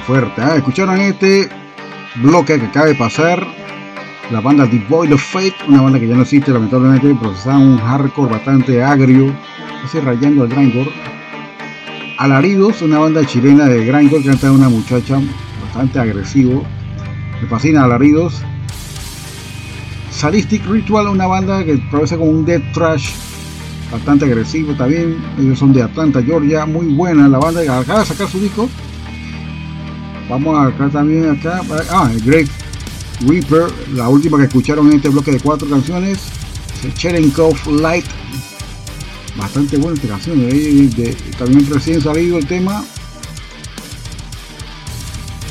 [0.00, 0.42] Fuerte.
[0.42, 1.48] Ah, escucharon este
[2.16, 3.46] bloque que acaba de pasar.
[4.30, 8.30] La banda Devoid of Fate, una banda que ya no existe lamentablemente, procesaba un hardcore
[8.30, 9.34] bastante agrio,
[9.82, 10.90] casi rayando al grindcore.
[12.18, 15.20] Alaridos, una banda chilena de grindcore que canta una muchacha
[15.62, 16.64] bastante agresivo.
[17.40, 18.42] Me fascina Alaridos.
[20.10, 23.12] Sadistic Ritual, una banda que progresa con un death trash
[23.92, 25.18] bastante agresivo también.
[25.38, 27.60] Ellos son de Atlanta, Georgia, muy buena la banda.
[27.78, 28.68] Acaba de sacar su disco.
[30.28, 31.60] Vamos acá también acá.
[31.90, 32.48] Ah, el Great
[33.26, 36.18] Reaper, la última que escucharon en este bloque de cuatro canciones.
[36.96, 38.04] Cherenkov Light.
[39.36, 40.40] Bastante buena esta canción.
[40.42, 42.84] eh, de- también recién salido el tema.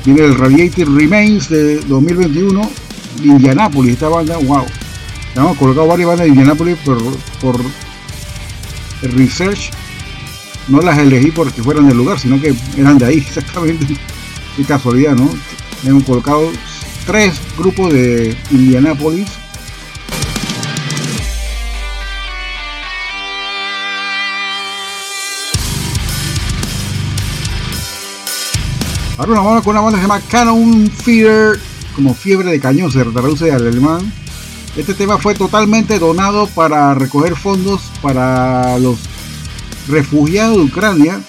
[0.05, 2.69] Viene el Radiator Remains de 2021.
[3.21, 4.65] de Indianapolis, esta banda, wow.
[5.35, 6.97] Hemos colocado varias bandas de Indianapolis por,
[7.41, 7.59] por
[9.03, 9.69] research.
[10.67, 13.95] No las elegí porque fueran del lugar, sino que eran de ahí, exactamente.
[14.55, 15.30] Qué casualidad, ¿no?
[15.84, 16.51] Hemos colocado
[17.07, 19.27] tres grupos de Indianapolis.
[29.17, 31.57] Ahora nos vamos con una banda que se llama Canon Fear,
[31.95, 34.11] como fiebre de cañón, se traduce al alemán.
[34.75, 38.99] Este tema fue totalmente donado para recoger fondos para los
[39.88, 41.21] refugiados de Ucrania.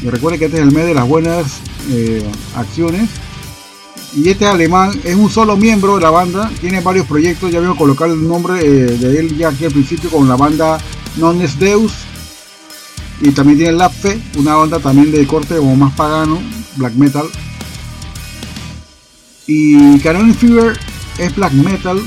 [0.00, 2.22] Y recuerden que este es el mes de las buenas eh,
[2.54, 3.08] acciones.
[4.14, 7.76] Y este alemán es un solo miembro de la banda, tiene varios proyectos, ya vimos
[7.76, 10.78] colocar el nombre eh, de él ya aquí al principio con la banda
[11.16, 11.92] Nones Deus.
[13.20, 16.40] Y también tiene Lapfe, una banda también de corte como más pagano,
[16.76, 17.26] black metal.
[19.46, 20.78] Y Canon Fever
[21.18, 22.00] es black metal,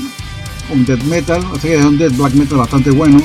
[0.68, 3.20] con death metal, así que es un death black metal bastante bueno.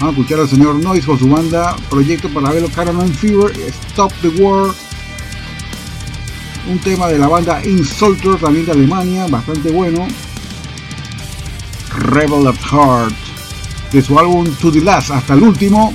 [0.00, 3.52] Vamos a escuchar al señor Noise con su banda Proyecto para verlo Canon Fever,
[3.90, 4.74] Stop the War.
[6.68, 10.06] Un tema de la banda Insulter, también de Alemania, bastante bueno.
[11.96, 13.14] Rebel at Heart,
[13.92, 15.92] de su álbum To the Last, hasta el último.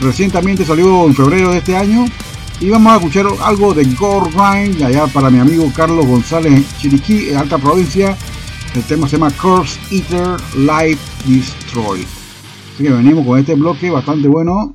[0.00, 2.06] Recientemente salió en febrero de este año.
[2.60, 4.30] Y vamos a escuchar algo de Gore
[4.84, 8.16] allá para mi amigo Carlos González Chiriquí, en Alta Provincia.
[8.74, 12.06] El tema se llama Corpse Eater Life Destroy.
[12.74, 14.70] Así que venimos con este bloque bastante bueno.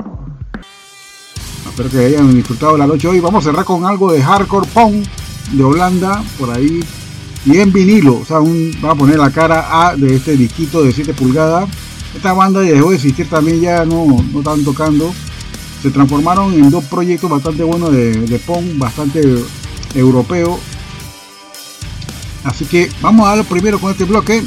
[1.76, 3.20] Espero que hayan disfrutado la noche hoy.
[3.20, 5.06] Vamos a cerrar con algo de Hardcore Punk
[5.52, 6.80] de Holanda, por ahí.
[7.46, 10.82] Y en vinilo, o sea, un, va a poner la cara A de este disquito
[10.82, 11.70] de 7 pulgadas.
[12.16, 15.14] Esta banda dejó de existir también, ya no, no están tocando.
[15.82, 19.22] Se transformaron en dos proyectos bastante buenos de, de punk, bastante
[19.96, 20.58] europeo.
[22.46, 24.42] Así que vamos a dar primero con este bloque.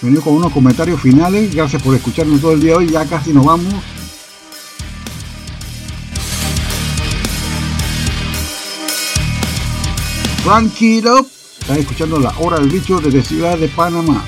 [0.00, 1.54] Venimos con unos comentarios finales.
[1.54, 2.88] Gracias por escucharnos todo el día de hoy.
[2.88, 3.74] Ya casi nos vamos.
[10.50, 11.24] Tranquilo.
[11.60, 14.24] Están escuchando la hora del bicho desde Ciudad de Panamá.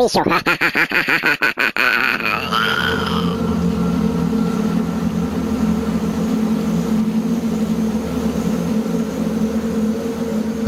[0.00, 0.58] Hora del.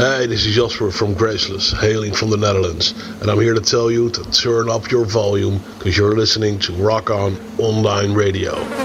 [0.01, 3.91] Hey, this is Jasper from Graceless, hailing from the Netherlands, and I'm here to tell
[3.91, 8.80] you to turn up your volume because you're listening to Rock On Online Radio.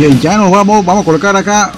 [0.00, 1.72] Bien, ya nos vamos, vamos a colocar acá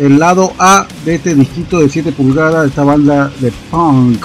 [0.00, 4.24] el lado A de este disquito de 7 pulgadas esta banda de punk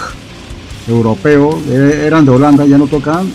[0.87, 3.31] europeo, eh, eran de Holanda, ya no tocan.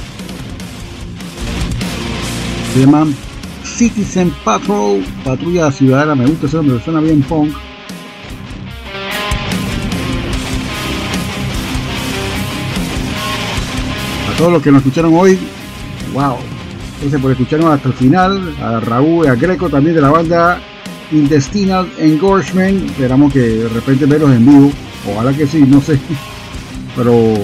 [2.73, 3.15] Se llaman
[3.63, 7.55] Citizen Patrol, Patrulla Ciudadana, me gusta ese nombre, suena bien punk.
[14.29, 15.39] A todos los que nos escucharon hoy,
[16.13, 16.35] wow,
[17.05, 18.55] Gracias por escucharnos hasta el final.
[18.63, 20.59] A Raúl y a Greco también de la banda
[21.13, 22.83] Intestinal Engorgement.
[22.93, 24.73] Esperamos que de repente verlos en vivo.
[25.13, 25.99] Ojalá que sí, no sé.
[26.97, 27.35] Pero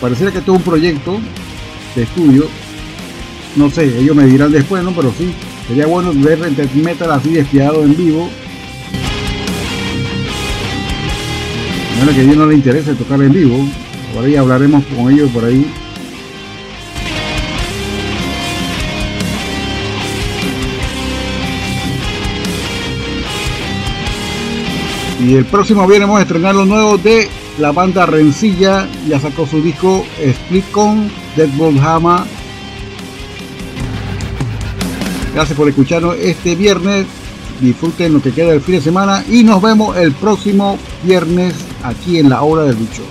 [0.00, 1.18] pareciera que es un proyecto
[1.96, 2.44] de estudio.
[3.56, 4.92] No sé, ellos me dirán después, ¿no?
[4.92, 5.34] Pero sí,
[5.66, 8.28] sería bueno ver el metal así despiadado en vivo.
[11.96, 13.58] Bueno, que a ellos no les interesa tocar en vivo.
[14.14, 15.66] Por ahí hablaremos con ellos por ahí
[25.24, 27.28] Y el próximo viernes vamos a estrenar lo nuevo de
[27.58, 28.88] la banda Rencilla.
[29.06, 32.26] Ya sacó su disco Split con Deadbolt Hama.
[35.32, 37.06] Gracias por escucharnos este viernes.
[37.60, 41.54] Disfruten lo que queda del fin de semana y nos vemos el próximo viernes
[41.84, 43.02] aquí en la hora del bicho.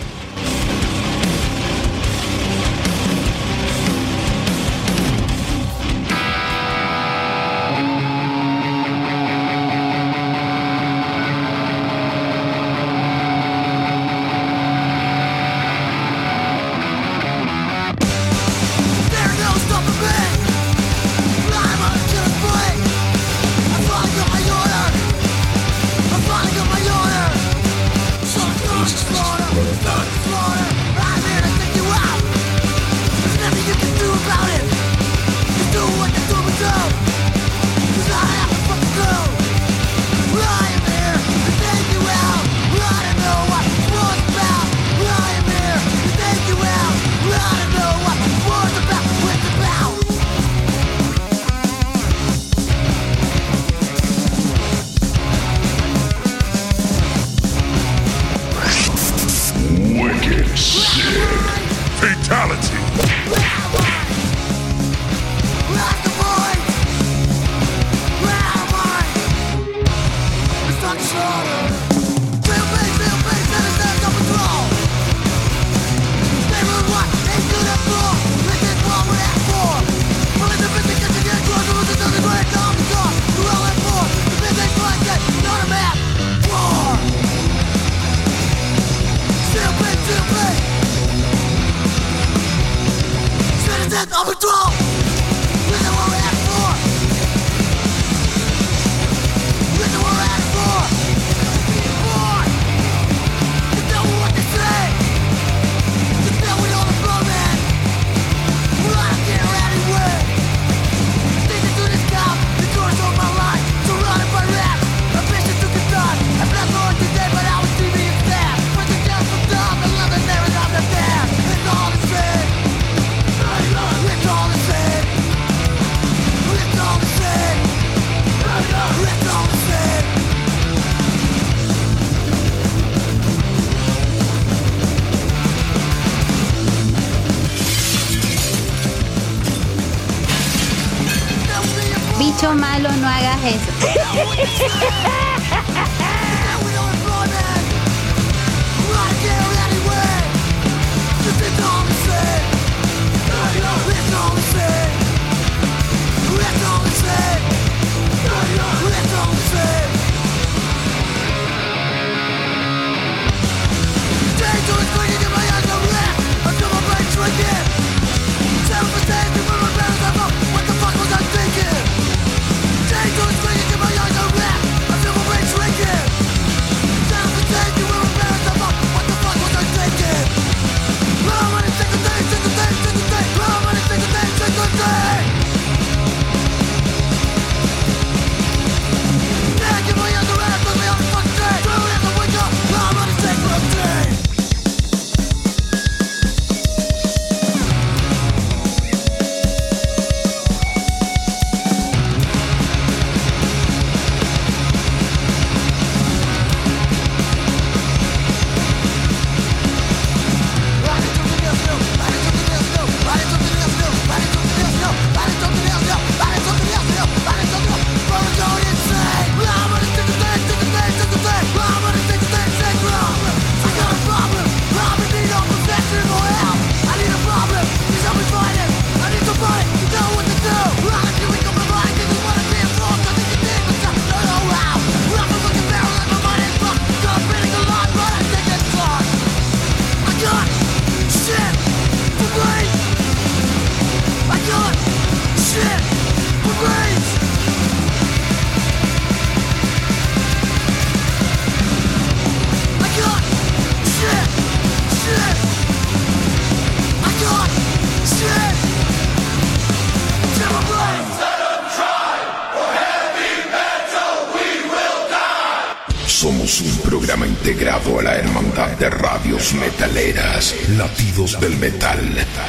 [269.54, 272.00] Metaleras, Latidos del Metal,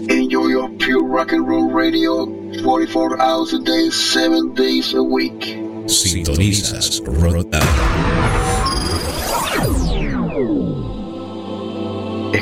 [0.09, 2.27] Enjoy your pure rock and roll radio
[2.63, 5.59] 44 hours a day, 7 days a week.
[5.87, 7.44] Sintonizas Rota.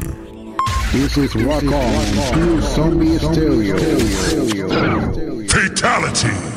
[0.92, 3.76] This is Rock On, Pure Zombie Stereo.
[5.48, 6.53] Fatality.